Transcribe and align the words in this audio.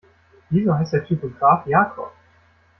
Wieso 0.49 0.73
heißt 0.73 0.93
der 0.93 1.05
Typograf 1.05 1.63
Jakob? 1.67 2.11